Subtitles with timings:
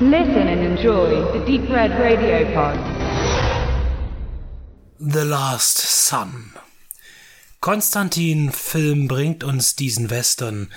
[0.00, 2.76] Listen and enjoy the Deep Red Radio Pod.
[4.98, 6.50] The Last Sun.
[7.60, 10.72] Konstantin Film bringt uns diesen Western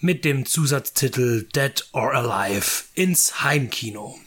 [0.00, 4.18] mit dem Zusatztitel Dead or Alive ins Heimkino.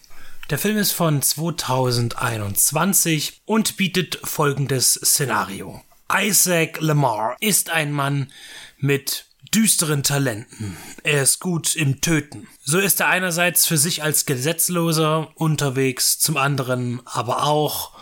[0.49, 5.83] Der Film ist von 2021 und bietet folgendes Szenario.
[6.09, 8.31] Isaac Lamar ist ein Mann
[8.77, 10.77] mit düsteren Talenten.
[11.03, 12.47] Er ist gut im Töten.
[12.63, 17.93] So ist er einerseits für sich als Gesetzloser unterwegs, zum anderen aber auch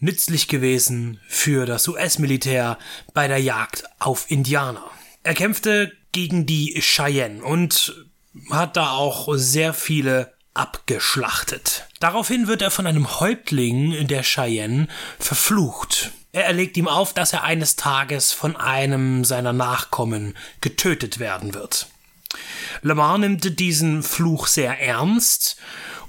[0.00, 2.78] nützlich gewesen für das US-Militär
[3.14, 4.84] bei der Jagd auf Indianer.
[5.22, 8.06] Er kämpfte gegen die Cheyenne und
[8.50, 11.86] hat da auch sehr viele abgeschlachtet.
[12.00, 16.12] Daraufhin wird er von einem Häuptling der Cheyenne verflucht.
[16.38, 21.88] Er erlegt ihm auf, dass er eines Tages von einem seiner Nachkommen getötet werden wird.
[22.80, 25.56] Lamar nimmt diesen Fluch sehr ernst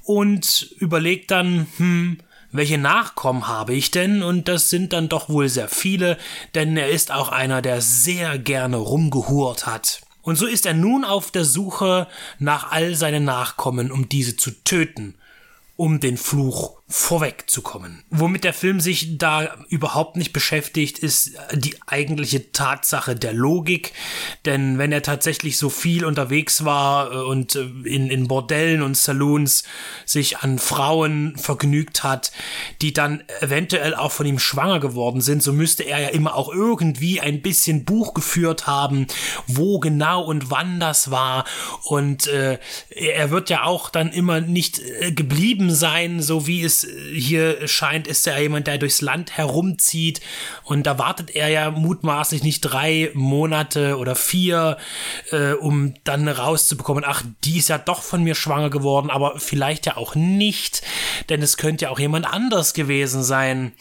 [0.03, 2.19] und überlegt dann, hm,
[2.52, 4.21] welche Nachkommen habe ich denn?
[4.21, 6.16] Und das sind dann doch wohl sehr viele,
[6.53, 10.02] denn er ist auch einer, der sehr gerne rumgehurt hat.
[10.21, 14.52] Und so ist er nun auf der Suche nach all seinen Nachkommen, um diese zu
[14.64, 15.16] töten,
[15.75, 18.04] um den Fluch vorwegzukommen.
[18.09, 23.94] Womit der Film sich da überhaupt nicht beschäftigt, ist die eigentliche Tatsache der Logik.
[24.45, 28.98] Denn wenn er tatsächlich so viel unterwegs war äh, und äh, in, in Bordellen und
[28.98, 29.66] Saloons
[30.04, 32.32] sich an Frauen vergnügt hat,
[32.82, 36.52] die dann eventuell auch von ihm schwanger geworden sind, so müsste er ja immer auch
[36.52, 39.06] irgendwie ein bisschen Buch geführt haben,
[39.45, 41.45] wo genau und wann das war.
[41.84, 42.58] Und äh,
[42.90, 46.78] er wird ja auch dann immer nicht äh, geblieben sein, so wie es
[47.13, 50.22] hier scheint, ist er jemand, der durchs Land herumzieht
[50.63, 54.77] und da wartet er ja mutmaßlich nicht drei Monate oder vier,
[55.31, 59.86] äh, um dann rauszubekommen, ach, die ist ja doch von mir schwanger geworden, aber vielleicht
[59.86, 60.81] ja auch nicht,
[61.30, 63.73] denn es könnte ja auch jemand anders gewesen sein,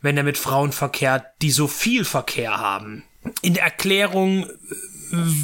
[0.00, 3.04] wenn er mit Frauen verkehrt, die so viel Verkehr haben.
[3.40, 4.46] In der Erklärung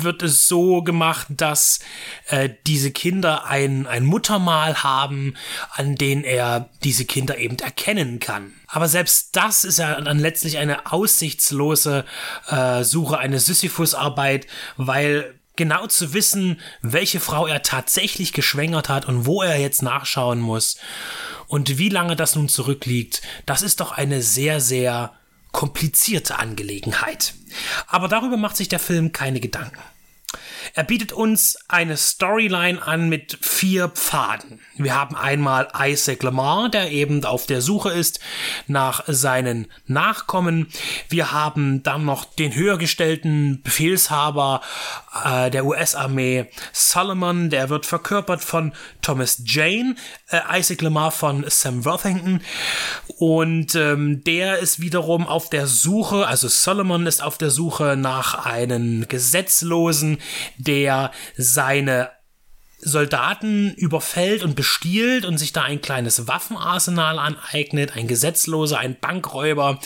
[0.03, 1.81] wird es so gemacht, dass
[2.28, 5.34] äh, diese Kinder ein, ein Muttermal haben,
[5.72, 8.53] an den er diese Kinder eben erkennen kann.
[8.66, 12.04] Aber selbst das ist ja dann letztlich eine aussichtslose
[12.48, 19.26] äh, Suche, eine Sisyphus-Arbeit, weil genau zu wissen, welche Frau er tatsächlich geschwängert hat und
[19.26, 20.78] wo er jetzt nachschauen muss
[21.48, 25.12] und wie lange das nun zurückliegt, das ist doch eine sehr, sehr
[25.53, 27.34] komplizierte Angelegenheit.
[27.87, 29.81] Aber darüber macht sich der Film keine Gedanken.
[30.75, 34.60] Er bietet uns eine Storyline an mit vier Pfaden.
[34.76, 38.20] Wir haben einmal Isaac Lamar, der eben auf der Suche ist
[38.66, 40.69] nach seinen Nachkommen.
[41.09, 44.60] Wir haben dann noch den höhergestellten Befehlshaber
[45.25, 48.72] äh, der US-Armee Solomon, der wird verkörpert von
[49.03, 49.97] Thomas Jane,
[50.30, 52.41] äh, Isaac Lamar von Sam Worthington
[53.19, 58.47] und ähm, der ist wiederum auf der Suche, also Solomon ist auf der Suche nach
[58.47, 60.19] einem Gesetzlosen,
[60.62, 62.10] der seine
[62.82, 69.78] Soldaten überfällt und bestiehlt und sich da ein kleines Waffenarsenal aneignet, ein Gesetzloser, ein Bankräuber.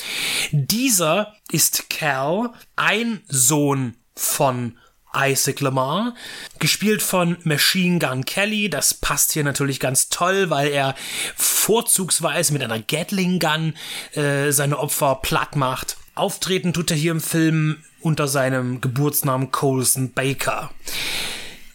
[0.53, 4.79] Dieser ist Cal, ein Sohn von
[5.17, 6.15] Isaac Lamar,
[6.59, 8.69] gespielt von Machine Gun Kelly.
[8.69, 10.95] Das passt hier natürlich ganz toll, weil er
[11.37, 13.75] vorzugsweise mit einer Gatling Gun
[14.15, 15.97] äh, seine Opfer platt macht.
[16.15, 20.71] Auftreten tut er hier im Film unter seinem Geburtsnamen Colson Baker.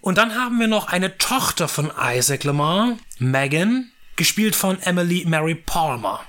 [0.01, 5.55] Und dann haben wir noch eine Tochter von Isaac Lamar, Megan, gespielt von Emily Mary
[5.55, 6.21] Palmer.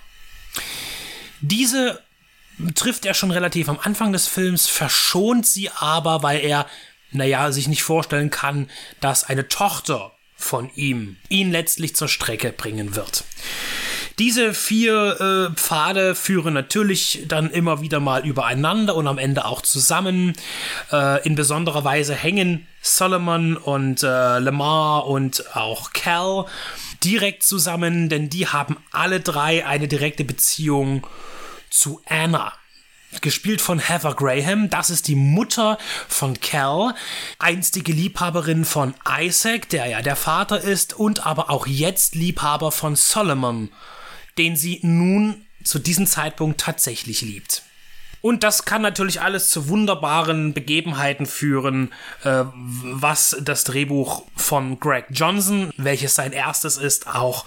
[1.41, 2.03] Diese
[2.75, 6.67] trifft er schon relativ am Anfang des Films, verschont sie aber, weil er,
[7.13, 8.69] naja, sich nicht vorstellen kann,
[9.01, 13.25] dass eine Tochter von ihm ihn letztlich zur Strecke bringen wird.
[14.21, 19.63] Diese vier äh, Pfade führen natürlich dann immer wieder mal übereinander und am Ende auch
[19.63, 20.35] zusammen.
[20.93, 26.45] Äh, in besonderer Weise hängen Solomon und äh, Lamar und auch Cal
[27.03, 31.07] direkt zusammen, denn die haben alle drei eine direkte Beziehung
[31.71, 32.53] zu Anna
[33.23, 34.69] gespielt von Heather Graham.
[34.69, 35.79] Das ist die Mutter
[36.09, 36.95] von Cal,
[37.39, 42.97] einstige Liebhaberin von Isaac, der ja der Vater ist, und aber auch jetzt Liebhaber von
[42.97, 43.71] Solomon,
[44.39, 47.63] den sie nun zu diesem Zeitpunkt tatsächlich liebt.
[48.23, 51.91] Und das kann natürlich alles zu wunderbaren Begebenheiten führen,
[52.23, 57.47] äh, was das Drehbuch von Greg Johnson, welches sein erstes ist, auch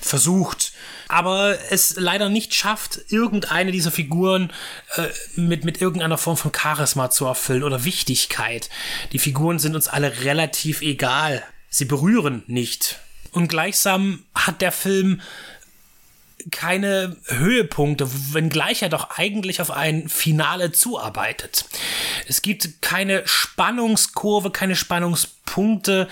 [0.00, 0.72] versucht.
[1.08, 4.50] Aber es leider nicht schafft, irgendeine dieser Figuren
[4.96, 8.70] äh, mit, mit irgendeiner Form von Charisma zu erfüllen oder Wichtigkeit.
[9.12, 11.42] Die Figuren sind uns alle relativ egal.
[11.68, 12.98] Sie berühren nicht
[13.32, 15.20] Und gleichsam hat der Film
[16.50, 21.66] keine Höhepunkte, wenngleich er doch eigentlich auf ein Finale zuarbeitet.
[22.28, 26.08] Es gibt keine Spannungskurve, keine Spannungspunkte,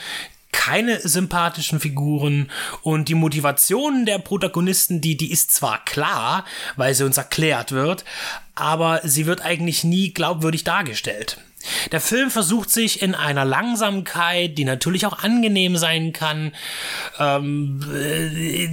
[0.52, 2.50] keine sympathischen Figuren
[2.82, 6.44] und die Motivation der Protagonisten, die, die ist zwar klar,
[6.76, 8.04] weil sie uns erklärt wird,
[8.54, 11.38] aber sie wird eigentlich nie glaubwürdig dargestellt.
[11.90, 16.52] Der Film versucht sich in einer Langsamkeit, die natürlich auch angenehm sein kann.
[17.18, 17.80] Ähm,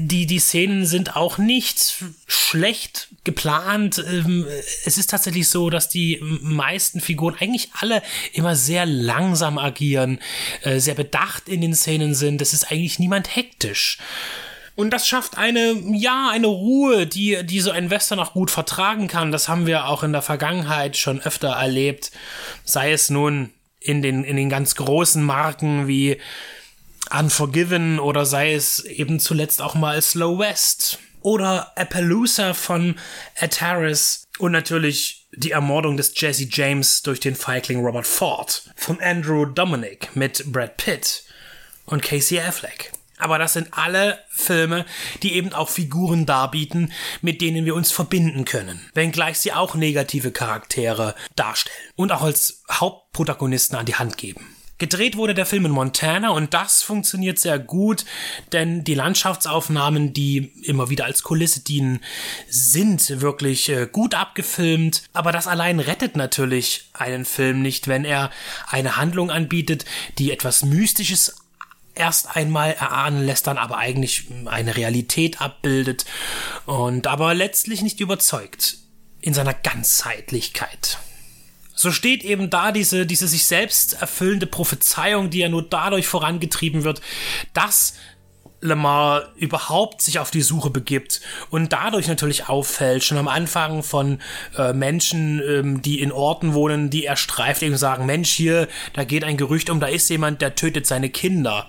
[0.08, 4.04] die, die Szenen sind auch nicht schlecht geplant.
[4.08, 4.46] Ähm,
[4.86, 8.02] es ist tatsächlich so, dass die meisten Figuren, eigentlich alle,
[8.34, 10.20] immer sehr langsam agieren,
[10.64, 12.42] äh, sehr bedacht in den Szenen sind.
[12.42, 13.98] Es ist eigentlich niemand hektisch.
[14.80, 19.10] Und das schafft eine, ja, eine Ruhe, die, die so ein Western auch gut vertragen
[19.10, 19.30] kann.
[19.30, 22.12] Das haben wir auch in der Vergangenheit schon öfter erlebt.
[22.64, 23.50] Sei es nun
[23.82, 26.18] in den, in den ganz großen Marken wie
[27.12, 32.96] Unforgiven oder sei es eben zuletzt auch mal Slow West oder Appaloosa von
[33.36, 39.02] Ed Harris und natürlich die Ermordung des Jesse James durch den Feigling Robert Ford von
[39.02, 41.26] Andrew Dominic mit Brad Pitt
[41.86, 42.94] und Casey Affleck.
[43.20, 44.86] Aber das sind alle Filme,
[45.22, 48.90] die eben auch Figuren darbieten, mit denen wir uns verbinden können.
[48.94, 54.56] Wenngleich sie auch negative Charaktere darstellen und auch als Hauptprotagonisten an die Hand geben.
[54.80, 58.06] Gedreht wurde der Film in Montana und das funktioniert sehr gut,
[58.54, 62.00] denn die Landschaftsaufnahmen, die immer wieder als Kulisse dienen,
[62.48, 65.04] sind wirklich äh, gut abgefilmt.
[65.12, 68.32] Aber das allein rettet natürlich einen Film nicht, wenn er
[68.68, 69.84] eine Handlung anbietet,
[70.18, 71.36] die etwas Mystisches
[71.96, 76.06] erst einmal erahnen lässt, dann aber eigentlich eine Realität abbildet
[76.66, 78.78] und aber letztlich nicht überzeugt
[79.22, 81.00] in seiner Ganzheitlichkeit.
[81.76, 86.84] So steht eben da diese, diese sich selbst erfüllende Prophezeiung, die ja nur dadurch vorangetrieben
[86.84, 87.02] wird,
[87.54, 87.94] dass
[88.62, 94.20] Lamar überhaupt sich auf die Suche begibt und dadurch natürlich auffällt, schon am Anfang von
[94.58, 99.04] äh, Menschen, ähm, die in Orten wohnen, die er streift, eben sagen, Mensch, hier, da
[99.04, 101.68] geht ein Gerücht um, da ist jemand, der tötet seine Kinder.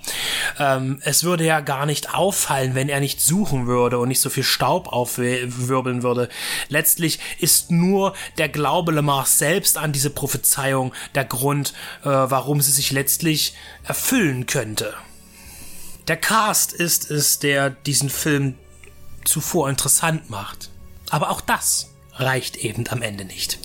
[0.58, 4.30] Ähm, es würde ja gar nicht auffallen, wenn er nicht suchen würde und nicht so
[4.30, 6.28] viel Staub aufwirbeln würde.
[6.68, 11.72] Letztlich ist nur der Glaube Lamars selbst an diese Prophezeiung der Grund,
[12.02, 13.54] äh, warum sie sich letztlich
[13.84, 14.94] erfüllen könnte.
[16.10, 18.56] Der Cast ist es, der diesen Film
[19.24, 20.68] zuvor interessant macht.
[21.08, 23.60] Aber auch das reicht eben am Ende nicht.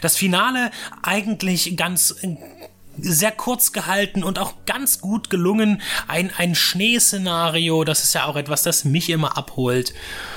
[0.00, 0.72] Das Finale
[1.04, 2.16] eigentlich ganz
[2.98, 5.80] sehr kurz gehalten und auch ganz gut gelungen.
[6.08, 9.94] Ein, ein Schneeszenario, das ist ja auch etwas, das mich immer abholt.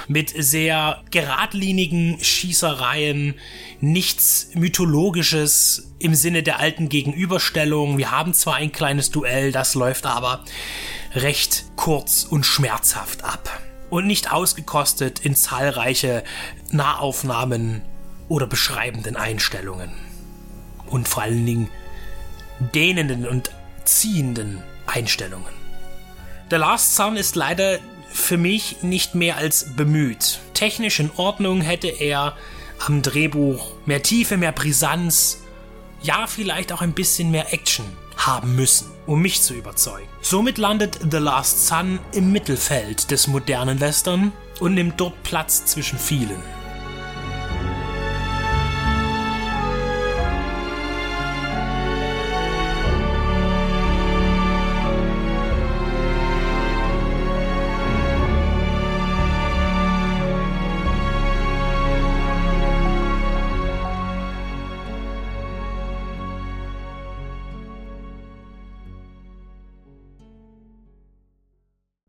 [0.07, 3.33] Mit sehr geradlinigen Schießereien,
[3.81, 7.97] nichts Mythologisches im Sinne der alten Gegenüberstellung.
[7.97, 10.45] Wir haben zwar ein kleines Duell, das läuft aber
[11.13, 13.61] recht kurz und schmerzhaft ab.
[13.89, 16.23] Und nicht ausgekostet in zahlreiche
[16.71, 17.81] Nahaufnahmen
[18.27, 19.91] oder beschreibenden Einstellungen.
[20.85, 21.69] Und vor allen Dingen
[22.59, 23.51] dehnenden und
[23.85, 25.53] ziehenden Einstellungen.
[26.49, 27.79] The Last Sun ist leider
[28.11, 30.39] für mich nicht mehr als bemüht.
[30.53, 32.35] Technisch in Ordnung hätte er
[32.85, 35.41] am Drehbuch mehr Tiefe, mehr Brisanz,
[36.01, 37.85] ja vielleicht auch ein bisschen mehr Action
[38.25, 40.07] haben müssen, um mich zu überzeugen.
[40.21, 45.97] Somit landet The Last Sun im Mittelfeld des modernen Western und nimmt dort Platz zwischen
[45.97, 46.58] vielen.